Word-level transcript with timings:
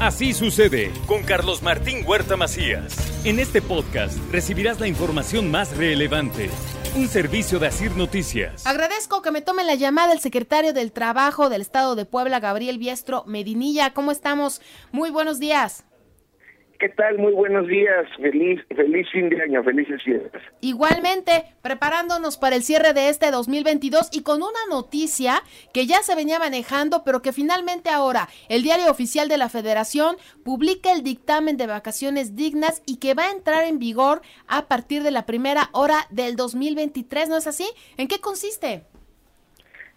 Así 0.00 0.34
sucede 0.34 0.92
con 1.06 1.22
Carlos 1.22 1.62
Martín 1.62 2.04
Huerta 2.06 2.36
Macías. 2.36 2.94
En 3.24 3.38
este 3.38 3.62
podcast 3.62 4.18
recibirás 4.30 4.78
la 4.78 4.88
información 4.88 5.50
más 5.50 5.74
relevante. 5.74 6.50
Un 6.96 7.08
servicio 7.08 7.58
de 7.58 7.68
Asir 7.68 7.96
Noticias. 7.96 8.66
Agradezco 8.66 9.22
que 9.22 9.30
me 9.30 9.40
tome 9.40 9.64
la 9.64 9.74
llamada 9.74 10.12
el 10.12 10.20
secretario 10.20 10.74
del 10.74 10.92
Trabajo 10.92 11.48
del 11.48 11.62
Estado 11.62 11.96
de 11.96 12.04
Puebla, 12.04 12.40
Gabriel 12.40 12.76
Biestro 12.76 13.24
Medinilla. 13.26 13.94
¿Cómo 13.94 14.10
estamos? 14.10 14.60
Muy 14.92 15.08
buenos 15.08 15.40
días. 15.40 15.84
¿Qué 16.78 16.90
tal? 16.90 17.18
Muy 17.18 17.32
buenos 17.32 17.66
días. 17.66 18.06
Feliz, 18.20 18.60
feliz 18.74 19.06
fin 19.10 19.30
de 19.30 19.40
año, 19.40 19.62
felices 19.64 20.02
fiestas. 20.02 20.42
Igualmente, 20.60 21.44
preparándonos 21.62 22.36
para 22.36 22.56
el 22.56 22.62
cierre 22.62 22.92
de 22.92 23.08
este 23.08 23.30
2022 23.30 24.10
y 24.12 24.22
con 24.22 24.42
una 24.42 24.58
noticia 24.68 25.42
que 25.72 25.86
ya 25.86 25.98
se 26.02 26.14
venía 26.14 26.38
manejando, 26.38 27.02
pero 27.04 27.22
que 27.22 27.32
finalmente 27.32 27.88
ahora 27.88 28.28
el 28.48 28.62
diario 28.62 28.90
oficial 28.90 29.28
de 29.28 29.38
la 29.38 29.48
Federación 29.48 30.16
publica 30.44 30.92
el 30.92 31.02
dictamen 31.02 31.56
de 31.56 31.66
vacaciones 31.66 32.36
dignas 32.36 32.82
y 32.86 32.98
que 32.98 33.14
va 33.14 33.28
a 33.28 33.32
entrar 33.32 33.64
en 33.64 33.78
vigor 33.78 34.20
a 34.46 34.68
partir 34.68 35.02
de 35.02 35.10
la 35.10 35.24
primera 35.24 35.70
hora 35.72 36.06
del 36.10 36.36
2023, 36.36 37.30
¿no 37.30 37.38
es 37.38 37.46
así? 37.46 37.66
¿En 37.96 38.06
qué 38.06 38.20
consiste? 38.20 38.82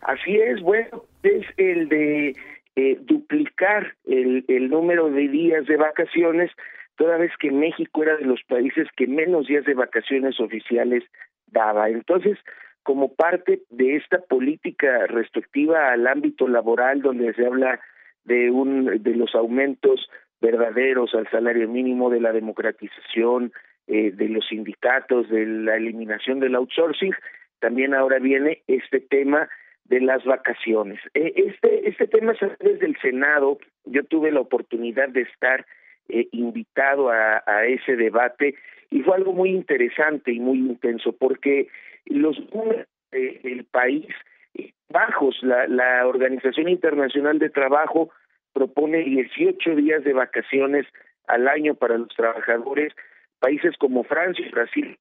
Así 0.02 0.38
es, 0.38 0.62
bueno, 0.62 1.04
es 1.23 1.46
el 1.58 1.90
de 1.90 2.36
eh, 2.80 2.98
duplicar 3.02 3.94
el, 4.06 4.46
el 4.48 4.70
número 4.70 5.10
de 5.10 5.28
días 5.28 5.66
de 5.66 5.76
vacaciones, 5.76 6.50
toda 6.96 7.18
vez 7.18 7.32
que 7.38 7.52
México 7.52 8.04
era 8.04 8.16
de 8.16 8.24
los 8.24 8.42
países 8.44 8.88
que 8.96 9.06
menos 9.06 9.48
días 9.48 9.66
de 9.66 9.74
vacaciones 9.74 10.40
oficiales 10.40 11.04
daba. 11.48 11.90
Entonces, 11.90 12.38
como 12.84 13.14
parte 13.16 13.64
de 13.70 13.98
esta 13.98 14.20
política 14.20 15.08
restrictiva 15.08 15.92
al 15.92 16.08
ámbito 16.08 16.48
laboral, 16.48 17.02
donde 17.02 17.34
se 17.34 17.46
habla 17.46 17.82
de 18.23 18.50
un 18.50 19.04
de 19.04 19.14
los 19.14 19.36
aumentos 19.36 20.09
verdaderos 20.40 21.14
al 21.16 21.30
salario 21.30 21.68
mínimo, 21.68 22.09
de 22.09 22.22
la 22.22 22.32
democratización, 22.32 23.52
eh, 23.88 24.12
de 24.12 24.30
los 24.30 24.48
sindicatos, 24.48 25.28
de 25.28 25.46
la 25.46 25.75
eliminación 25.75 26.40
del 26.40 26.56
outsourcing, 26.56 27.14
también 27.59 27.94
ahora 27.94 28.20
viene 28.20 28.62
este 28.68 29.02
tema 29.02 29.50
de 29.90 30.00
las 30.02 30.23
vacaciones. 30.23 31.00
Eh, 31.14 31.34
este, 31.36 31.90
este 31.90 32.08
tema 32.08 32.34
es 32.34 32.40
desde 32.59 32.86
el 32.86 32.98
Senado, 33.02 33.58
yo 33.86 34.04
tuve 34.06 34.31
la 34.31 34.40
oportunidad 34.40 35.09
de 35.09 35.22
estar 35.22 35.66
eh, 36.08 36.28
invitado 36.31 37.09
a, 37.09 37.44
a 37.46 37.66
ese 37.66 37.96
debate 37.96 38.56
y 38.92 39.02
fue 39.02 39.16
algo 39.16 39.34
muy 39.34 39.50
interesante 39.50 40.31
y 40.31 40.40
muy 40.40 40.59
intenso 40.59 41.12
porque 41.14 41.68
los 42.06 42.38
números 42.54 42.88
del 43.12 43.66
país 43.66 44.08
eh, 44.54 44.72
bajos, 44.90 45.38
la, 45.42 45.68
la 45.68 46.08
Organización 46.08 46.70
Internacional 46.70 47.40
de 47.40 47.50
Trabajo 47.50 48.12
propone 48.53 49.00
18 49.00 49.76
días 49.76 50.03
de 50.03 50.14
vacaciones 50.14 50.86
al 51.28 51.48
año 51.48 51.76
para 51.76 51.98
los 51.98 52.09
trabajadores, 52.09 52.94
países 53.40 53.76
como 53.78 54.03
Francia 54.03 54.46
y 54.46 54.52
Brasil 54.52 54.98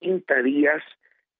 30 0.00 0.42
días, 0.42 0.82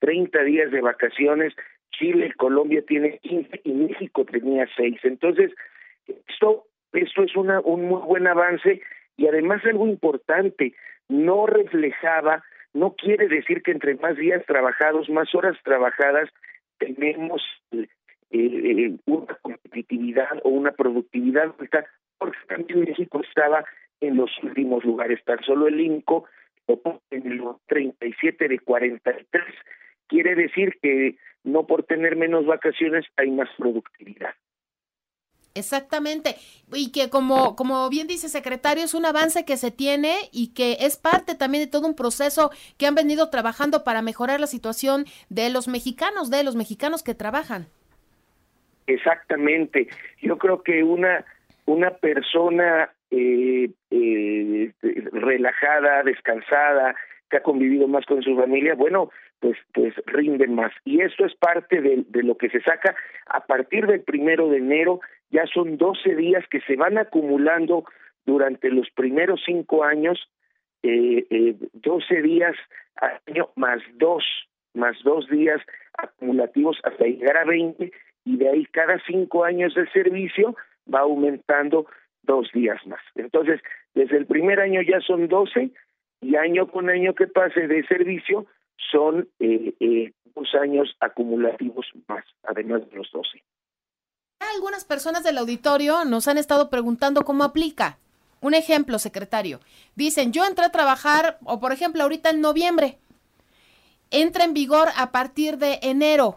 30 0.00 0.42
días 0.44 0.70
de 0.70 0.80
vacaciones, 0.80 1.54
Chile, 1.98 2.32
Colombia 2.36 2.82
tiene 2.86 3.18
15 3.18 3.60
y 3.64 3.72
México 3.72 4.24
tenía 4.24 4.68
6. 4.76 4.98
Entonces, 5.04 5.52
esto, 6.28 6.66
esto 6.92 7.22
es 7.22 7.36
una, 7.36 7.60
un 7.60 7.86
muy 7.86 8.02
buen 8.02 8.26
avance 8.26 8.80
y 9.16 9.26
además 9.26 9.64
algo 9.64 9.86
importante, 9.86 10.74
no 11.08 11.46
reflejaba, 11.46 12.44
no 12.74 12.94
quiere 12.94 13.28
decir 13.28 13.62
que 13.62 13.72
entre 13.72 13.94
más 13.96 14.16
días 14.16 14.44
trabajados, 14.46 15.08
más 15.08 15.34
horas 15.34 15.56
trabajadas, 15.64 16.28
tenemos 16.78 17.42
eh, 17.72 17.88
eh, 18.30 18.96
una 19.06 19.34
competitividad 19.40 20.40
o 20.44 20.50
una 20.50 20.72
productividad 20.72 21.54
porque 22.18 22.38
también 22.48 22.80
México 22.80 23.20
estaba 23.26 23.64
en 24.00 24.16
los 24.16 24.30
últimos 24.42 24.84
lugares, 24.84 25.22
tan 25.24 25.42
solo 25.44 25.68
el 25.68 25.80
INCO 25.80 26.26
en 27.10 27.26
el 27.32 27.42
37 27.66 28.48
de 28.48 28.58
43 28.58 29.44
quiere 30.08 30.34
decir 30.34 30.78
que 30.82 31.16
no 31.44 31.66
por 31.66 31.84
tener 31.84 32.16
menos 32.16 32.46
vacaciones 32.46 33.04
hay 33.16 33.30
más 33.30 33.48
productividad. 33.56 34.34
Exactamente. 35.56 36.36
Y 36.74 36.92
que 36.92 37.08
como, 37.08 37.56
como 37.56 37.88
bien 37.88 38.06
dice 38.06 38.28
secretario, 38.28 38.84
es 38.84 38.92
un 38.92 39.06
avance 39.06 39.46
que 39.46 39.56
se 39.56 39.70
tiene 39.70 40.14
y 40.30 40.52
que 40.52 40.76
es 40.80 40.98
parte 40.98 41.34
también 41.34 41.64
de 41.64 41.70
todo 41.70 41.86
un 41.86 41.96
proceso 41.96 42.50
que 42.78 42.86
han 42.86 42.94
venido 42.94 43.30
trabajando 43.30 43.82
para 43.82 44.02
mejorar 44.02 44.38
la 44.38 44.48
situación 44.48 45.06
de 45.30 45.48
los 45.48 45.66
mexicanos, 45.66 46.30
de 46.30 46.44
los 46.44 46.56
mexicanos 46.56 47.02
que 47.02 47.14
trabajan. 47.14 47.68
Exactamente. 48.86 49.88
Yo 50.20 50.36
creo 50.36 50.62
que 50.62 50.82
una, 50.84 51.24
una 51.64 51.90
persona 51.90 52.90
eh, 53.10 53.70
eh, 53.90 54.72
relajada, 55.12 56.02
descansada, 56.02 56.94
que 57.30 57.38
ha 57.38 57.42
convivido 57.42 57.88
más 57.88 58.04
con 58.06 58.22
su 58.22 58.36
familia, 58.36 58.74
bueno, 58.74 59.10
pues 59.40 59.56
pues 59.72 59.94
rinden 60.06 60.54
más. 60.54 60.72
Y 60.84 61.00
esto 61.00 61.26
es 61.26 61.34
parte 61.36 61.80
de, 61.80 62.04
lo 62.22 62.36
que 62.36 62.48
se 62.50 62.60
saca 62.60 62.94
a 63.26 63.40
partir 63.40 63.86
del 63.86 64.02
primero 64.02 64.48
de 64.48 64.58
enero, 64.58 65.00
ya 65.30 65.44
son 65.46 65.76
12 65.76 66.14
días 66.14 66.44
que 66.50 66.60
se 66.60 66.76
van 66.76 66.98
acumulando 66.98 67.84
durante 68.24 68.70
los 68.70 68.88
primeros 68.90 69.42
cinco 69.44 69.84
años, 69.84 70.30
eh, 70.82 71.26
eh, 71.30 71.56
12 71.72 72.22
días 72.22 72.56
al 72.96 73.20
año 73.26 73.50
más 73.56 73.80
dos, 73.94 74.24
más 74.74 74.96
dos 75.02 75.28
días 75.28 75.60
acumulativos 75.98 76.78
hasta 76.84 77.04
llegar 77.04 77.36
a 77.38 77.44
20 77.44 77.90
y 78.24 78.36
de 78.36 78.48
ahí 78.48 78.66
cada 78.66 79.00
cinco 79.06 79.44
años 79.44 79.74
de 79.74 79.88
servicio 79.90 80.56
va 80.92 81.00
aumentando 81.00 81.86
dos 82.22 82.50
días 82.52 82.84
más. 82.86 83.00
Entonces, 83.14 83.60
desde 83.94 84.16
el 84.16 84.26
primer 84.26 84.60
año 84.60 84.82
ya 84.82 85.00
son 85.00 85.28
12 85.28 85.70
y 86.20 86.36
año 86.36 86.70
con 86.70 86.88
año 86.88 87.14
que 87.14 87.26
pase 87.26 87.66
de 87.66 87.86
servicio 87.86 88.46
son 88.90 89.28
eh, 89.38 89.74
eh, 89.80 90.12
dos 90.34 90.48
años 90.60 90.94
acumulativos 91.00 91.86
más, 92.08 92.24
además 92.42 92.88
de 92.88 92.96
los 92.96 93.10
12. 93.12 93.42
Algunas 94.54 94.84
personas 94.84 95.24
del 95.24 95.38
auditorio 95.38 96.04
nos 96.04 96.28
han 96.28 96.38
estado 96.38 96.70
preguntando 96.70 97.24
cómo 97.24 97.44
aplica. 97.44 97.98
Un 98.40 98.54
ejemplo, 98.54 98.98
secretario. 98.98 99.60
Dicen, 99.94 100.32
yo 100.32 100.44
entré 100.44 100.64
a 100.64 100.72
trabajar, 100.72 101.38
o 101.44 101.58
por 101.58 101.72
ejemplo, 101.72 102.02
ahorita 102.02 102.30
en 102.30 102.40
noviembre. 102.40 102.98
Entra 104.10 104.44
en 104.44 104.54
vigor 104.54 104.88
a 104.96 105.10
partir 105.10 105.56
de 105.56 105.78
enero. 105.82 106.36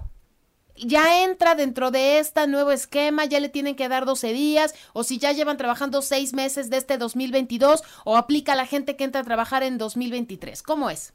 Ya 0.82 1.24
entra 1.24 1.56
dentro 1.56 1.92
de 1.92 2.20
este 2.20 2.48
nuevo 2.48 2.72
esquema, 2.72 3.26
ya 3.26 3.40
le 3.40 3.50
tienen 3.50 3.76
que 3.76 3.90
dar 3.90 4.06
12 4.06 4.32
días, 4.34 4.92
o 4.94 5.04
si 5.04 5.20
ya 5.20 5.34
llevan 5.34 5.58
trabajando 5.58 6.02
seis 6.02 6.34
meses 6.34 6.70
de 6.70 6.78
este 6.78 6.98
2022, 6.98 7.84
o 8.06 8.18
aplica 8.18 8.54
a 8.54 8.56
la 8.56 8.66
gente 8.66 8.96
que 8.96 9.04
entra 9.04 9.22
a 9.22 9.26
trabajar 9.26 9.64
en 9.64 9.78
2023. 9.78 10.64
¿Cómo 10.64 10.90
es? 10.90 11.14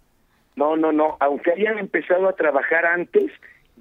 No, 0.57 0.77
no, 0.77 0.93
no. 0.93 1.17
Aunque 1.21 1.53
hayan 1.53 1.79
empezado 1.79 2.29
a 2.29 2.35
trabajar 2.35 2.85
antes, 2.85 3.31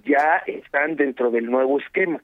ya 0.06 0.44
están 0.48 0.96
dentro 0.96 1.32
del 1.32 1.46
nuevo 1.46 1.80
esquema. 1.80 2.22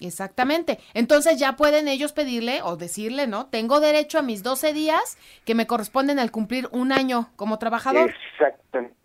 Exactamente. 0.00 0.78
Entonces 0.94 1.38
ya 1.38 1.56
pueden 1.56 1.88
ellos 1.88 2.12
pedirle 2.12 2.60
o 2.62 2.76
decirle, 2.76 3.26
¿no? 3.26 3.46
Tengo 3.46 3.80
derecho 3.80 4.18
a 4.18 4.22
mis 4.22 4.42
12 4.42 4.72
días 4.74 5.18
que 5.44 5.54
me 5.54 5.66
corresponden 5.66 6.18
al 6.18 6.30
cumplir 6.30 6.68
un 6.72 6.92
año 6.92 7.30
como 7.36 7.58
trabajador. 7.58 8.10
Exactamente. 8.10 8.95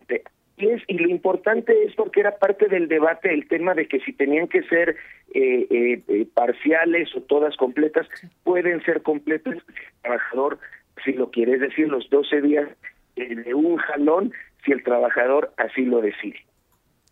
Y, 0.62 0.68
es, 0.68 0.82
y 0.86 0.94
lo 0.94 1.08
importante 1.08 1.72
es 1.84 1.92
porque 1.96 2.20
era 2.20 2.36
parte 2.38 2.68
del 2.68 2.86
debate 2.86 3.34
el 3.34 3.48
tema 3.48 3.74
de 3.74 3.88
que 3.88 3.98
si 4.00 4.12
tenían 4.12 4.46
que 4.46 4.62
ser 4.62 4.90
eh, 5.34 5.66
eh, 5.68 6.02
eh, 6.06 6.26
parciales 6.32 7.08
o 7.16 7.20
todas 7.22 7.56
completas, 7.56 8.06
pueden 8.44 8.80
ser 8.84 9.02
completas 9.02 9.54
el 9.54 9.74
trabajador, 10.02 10.60
si 11.04 11.14
lo 11.14 11.32
quiere, 11.32 11.54
es 11.54 11.60
decir, 11.60 11.88
los 11.88 12.08
12 12.10 12.42
días 12.42 12.68
eh, 13.16 13.34
de 13.34 13.54
un 13.54 13.76
jalón, 13.76 14.32
si 14.64 14.70
el 14.70 14.84
trabajador 14.84 15.52
así 15.56 15.84
lo 15.84 16.00
decide. 16.00 16.38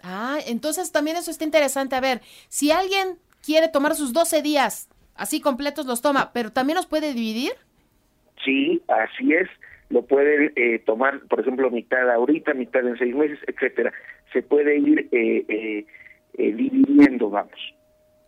Ah, 0.01 0.39
entonces 0.47 0.93
también 0.93 1.17
eso 1.17 1.33
está 1.33 1.43
interesante. 1.43 1.97
A 1.97 2.01
ver, 2.01 2.21
si 2.49 2.71
alguien 2.71 3.19
quiere 3.45 3.67
tomar 3.67 3.97
sus 3.97 4.13
12 4.13 4.43
días, 4.43 4.89
así 5.17 5.41
completos 5.41 5.87
los 5.87 6.03
toma, 6.03 6.31
pero 6.33 6.53
también 6.53 6.77
los 6.77 6.87
puede 6.87 7.15
dividir. 7.15 7.51
Sí, 8.45 8.81
así 8.87 9.35
es. 9.35 9.49
Lo 9.91 10.03
puede 10.03 10.53
eh, 10.57 10.79
tomar, 10.81 11.21
por 11.29 11.41
ejemplo, 11.41 11.71
mitad 11.71 12.09
ahorita, 12.11 12.55
mitad 12.55 12.87
en 12.87 12.97
seis 12.97 13.15
meses, 13.15 13.39
etcétera. 13.47 13.93
Se 14.33 14.43
puede 14.43 14.79
ir 14.79 15.09
eh, 15.13 15.45
eh, 15.49 15.87
eh 16.39 16.53
dividiendo, 16.53 17.29
vamos. 17.29 17.75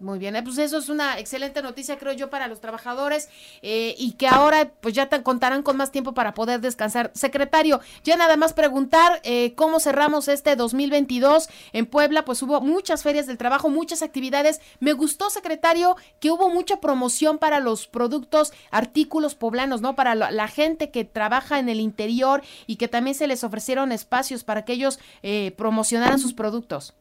Muy 0.02 0.18
bien, 0.18 0.36
pues 0.42 0.58
eso 0.58 0.78
es 0.78 0.88
una 0.88 1.20
excelente 1.20 1.62
noticia, 1.62 1.96
creo 1.96 2.12
yo, 2.12 2.28
para 2.28 2.48
los 2.48 2.60
trabajadores 2.60 3.28
eh, 3.62 3.94
y 3.96 4.12
que 4.12 4.26
ahora 4.26 4.72
pues 4.80 4.94
ya 4.94 5.08
te 5.08 5.22
contarán 5.22 5.62
con 5.62 5.76
más 5.76 5.92
tiempo 5.92 6.12
para 6.12 6.34
poder 6.34 6.60
descansar. 6.60 7.12
Secretario, 7.14 7.80
ya 8.02 8.16
nada 8.16 8.36
más 8.36 8.52
preguntar 8.52 9.20
eh, 9.22 9.54
cómo 9.54 9.78
cerramos 9.78 10.26
este 10.26 10.56
2022 10.56 11.48
en 11.72 11.86
Puebla, 11.86 12.24
pues 12.24 12.42
hubo 12.42 12.60
muchas 12.60 13.04
ferias 13.04 13.28
del 13.28 13.38
trabajo, 13.38 13.70
muchas 13.70 14.02
actividades. 14.02 14.60
Me 14.80 14.92
gustó, 14.92 15.30
secretario, 15.30 15.96
que 16.18 16.32
hubo 16.32 16.50
mucha 16.50 16.80
promoción 16.80 17.38
para 17.38 17.60
los 17.60 17.86
productos, 17.86 18.52
artículos 18.72 19.36
poblanos, 19.36 19.82
¿no? 19.82 19.94
Para 19.94 20.16
la, 20.16 20.32
la 20.32 20.48
gente 20.48 20.90
que 20.90 21.04
trabaja 21.04 21.60
en 21.60 21.68
el 21.68 21.78
interior 21.78 22.42
y 22.66 22.74
que 22.74 22.88
también 22.88 23.14
se 23.14 23.28
les 23.28 23.44
ofrecieron 23.44 23.92
espacios 23.92 24.42
para 24.42 24.64
que 24.64 24.72
ellos 24.72 24.98
eh, 25.22 25.54
promocionaran 25.56 26.18
sus 26.18 26.34
productos. 26.34 26.94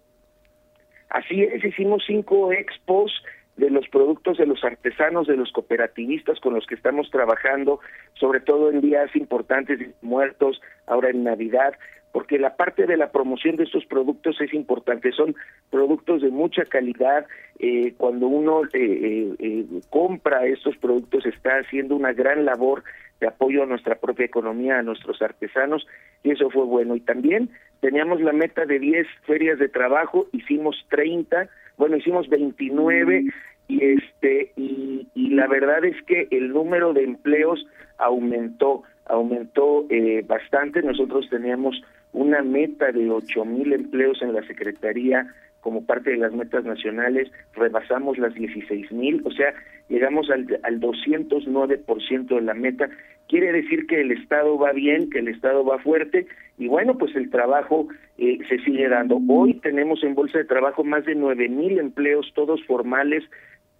Así 1.12 1.44
es, 1.44 1.64
hicimos 1.64 2.04
cinco 2.08 2.54
expos 2.54 3.12
de 3.58 3.70
los 3.70 3.88
productos 3.90 4.38
de 4.38 4.46
los 4.46 4.64
artesanos, 4.64 5.28
de 5.28 5.36
los 5.36 5.52
cooperativistas 5.52 6.40
con 6.40 6.54
los 6.54 6.66
que 6.66 6.76
estamos 6.76 7.12
trabajando, 7.12 7.82
sobre 8.14 8.40
todo 8.40 8.72
en 8.72 8.80
días 8.80 9.14
importantes, 9.16 9.78
muertos, 10.02 10.62
ahora 10.88 11.10
en 11.10 11.26
Navidad, 11.26 11.74
porque 12.14 12.40
la 12.40 12.56
parte 12.56 12.86
de 12.86 12.96
la 12.96 13.12
promoción 13.12 13.58
de 13.58 13.66
estos 13.66 13.86
productos 13.86 14.40
es 14.40 14.54
importante, 14.54 15.12
son 15.12 15.36
productos 15.70 16.22
de 16.22 16.30
mucha 16.30 16.64
calidad, 16.64 17.26
eh, 17.60 17.94
cuando 17.98 18.28
uno 18.28 18.62
eh, 18.74 19.36
eh, 19.38 19.66
compra 19.90 20.46
estos 20.46 20.78
productos 20.78 21.26
está 21.26 21.58
haciendo 21.60 21.98
una 21.98 22.14
gran 22.14 22.46
labor 22.46 22.84
de 23.22 23.28
apoyo 23.28 23.64
a 23.64 23.68
nuestra 23.68 23.96
propia 23.96 24.26
economía, 24.26 24.80
a 24.80 24.84
nuestros 24.84 25.22
artesanos, 25.22 25.88
y 26.24 26.32
eso 26.32 26.50
fue 26.50 26.66
bueno. 26.66 26.96
Y 26.96 27.00
también 27.00 27.50
teníamos 27.80 28.20
la 28.20 28.34
meta 28.34 28.66
de 28.66 28.80
10 28.80 29.08
ferias 29.26 29.60
de 29.60 29.70
trabajo, 29.70 30.28
hicimos 30.34 30.76
30, 30.90 31.48
bueno, 31.78 31.96
hicimos 31.96 32.28
29 32.28 33.26
y 33.68 33.86
este 33.86 34.52
y, 34.58 35.08
y 35.16 35.30
la 35.30 35.48
verdad 35.48 35.86
es 35.86 35.96
que 36.04 36.28
el 36.32 36.50
número 36.50 36.94
de 36.94 37.04
empleos 37.04 37.66
aumentó, 37.98 38.84
aumentó 39.06 39.86
eh, 39.90 40.26
bastante. 40.28 40.82
Nosotros 40.82 41.30
teníamos 41.30 41.82
una 42.14 42.42
meta 42.42 42.92
de 42.92 43.10
ocho 43.10 43.46
mil 43.46 43.72
empleos 43.72 44.22
en 44.22 44.34
la 44.34 44.44
Secretaría 44.44 45.34
como 45.62 45.86
parte 45.86 46.12
de 46.12 46.18
las 46.18 46.34
metas 46.34 46.66
nacionales, 46.66 47.32
rebasamos 47.54 48.18
las 48.18 48.34
16 48.34 48.92
mil, 48.92 49.22
o 49.26 49.32
sea, 49.32 49.54
llegamos 49.90 50.30
al, 50.30 50.60
al 50.64 50.80
209% 50.80 52.28
de 52.28 52.42
la 52.42 52.54
meta. 52.54 52.90
Quiere 53.30 53.52
decir 53.52 53.88
que 53.88 54.02
el 54.02 54.12
Estado 54.12 54.58
va 54.58 54.74
bien, 54.74 55.10
que 55.10 55.20
el 55.20 55.30
Estado 55.30 55.64
va 55.64 55.80
fuerte, 55.80 56.28
y 56.58 56.68
bueno, 56.68 56.98
pues 56.98 57.16
el 57.16 57.30
trabajo 57.30 57.88
eh, 58.18 58.40
se 58.50 58.60
sigue 58.60 58.88
dando. 58.90 59.20
Hoy 59.28 59.56
tenemos 59.56 60.04
en 60.04 60.16
Bolsa 60.16 60.40
de 60.40 60.46
Trabajo 60.46 60.84
más 60.84 61.06
de 61.06 61.16
nueve 61.16 61.48
mil 61.48 61.80
empleos, 61.80 62.32
todos 62.36 62.64
formales, 62.66 63.24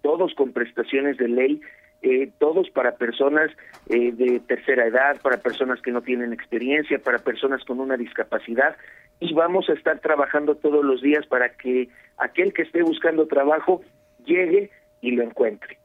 todos 0.02 0.34
con 0.34 0.52
prestaciones 0.52 1.16
de 1.16 1.28
ley, 1.28 1.60
eh, 2.02 2.30
todos 2.38 2.68
para 2.70 2.96
personas 2.96 3.50
eh, 3.88 4.10
de 4.10 4.40
tercera 4.40 4.86
edad, 4.86 5.20
para 5.22 5.36
personas 5.36 5.80
que 5.80 5.92
no 5.92 6.02
tienen 6.02 6.32
experiencia, 6.32 6.98
para 6.98 7.18
personas 7.18 7.64
con 7.64 7.78
una 7.78 7.96
discapacidad 7.96 8.76
y 9.22 9.32
vamos 9.34 9.68
a 9.68 9.74
estar 9.74 10.00
trabajando 10.00 10.56
todos 10.56 10.84
los 10.84 11.00
días 11.00 11.24
para 11.26 11.54
que 11.54 11.88
aquel 12.18 12.52
que 12.52 12.62
esté 12.62 12.82
buscando 12.82 13.28
trabajo 13.28 13.80
llegue 14.24 14.70
y 15.00 15.12
lo 15.12 15.22
encuentre. 15.22 15.78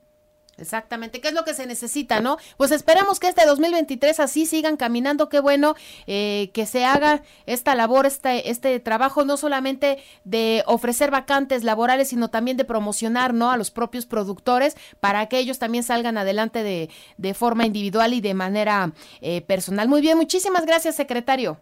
Exactamente, 0.57 1.21
¿qué 1.21 1.27
es 1.27 1.35
lo 1.35 1.43
que 1.43 1.53
se 1.53 1.67
necesita, 1.67 2.19
no? 2.19 2.37
Pues 2.57 2.71
esperamos 2.71 3.19
que 3.19 3.27
este 3.27 3.45
2023 3.45 4.19
así 4.19 4.47
sigan 4.47 4.75
caminando, 4.75 5.29
qué 5.29 5.39
bueno 5.39 5.75
eh, 6.07 6.49
que 6.51 6.65
se 6.65 6.83
haga 6.83 7.21
esta 7.45 7.75
labor, 7.75 8.07
este, 8.07 8.49
este 8.49 8.79
trabajo, 8.79 9.23
no 9.23 9.37
solamente 9.37 9.99
de 10.23 10.63
ofrecer 10.65 11.11
vacantes 11.11 11.63
laborales, 11.63 12.07
sino 12.07 12.31
también 12.31 12.57
de 12.57 12.65
promocionar, 12.65 13.35
¿no? 13.35 13.51
A 13.51 13.57
los 13.57 13.69
propios 13.69 14.07
productores 14.07 14.75
para 14.99 15.27
que 15.27 15.37
ellos 15.37 15.59
también 15.59 15.83
salgan 15.83 16.17
adelante 16.17 16.63
de, 16.63 16.89
de 17.17 17.33
forma 17.35 17.67
individual 17.67 18.15
y 18.15 18.21
de 18.21 18.33
manera 18.33 18.93
eh, 19.21 19.41
personal. 19.41 19.87
Muy 19.87 20.01
bien, 20.01 20.17
muchísimas 20.17 20.65
gracias, 20.65 20.95
secretario. 20.95 21.59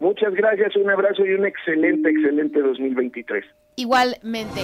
Muchas 0.00 0.32
gracias, 0.34 0.76
un 0.76 0.88
abrazo 0.90 1.26
y 1.26 1.32
un 1.34 1.44
excelente, 1.46 2.10
excelente 2.10 2.60
2023. 2.60 3.44
Igualmente. 3.76 4.62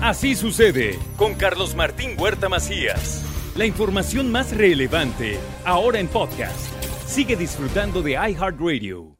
Así 0.00 0.34
sucede 0.34 0.92
con 1.16 1.34
Carlos 1.34 1.74
Martín 1.74 2.12
Huerta 2.18 2.48
Macías. 2.48 3.26
La 3.56 3.66
información 3.66 4.30
más 4.30 4.56
relevante, 4.56 5.38
ahora 5.64 5.98
en 5.98 6.08
podcast. 6.08 6.72
Sigue 7.06 7.36
disfrutando 7.36 8.00
de 8.00 8.12
iHeartRadio. 8.12 9.19